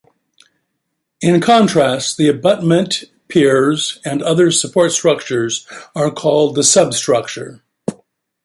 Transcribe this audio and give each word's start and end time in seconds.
In 1.21 1.39
contrast, 1.41 2.17
the 2.17 2.27
abutment, 2.27 3.03
piers, 3.27 3.99
and 4.03 4.23
other 4.23 4.49
support 4.49 4.93
structures 4.93 5.67
are 5.95 6.09
called 6.09 6.55
the 6.55 6.63
substructure. 6.63 7.61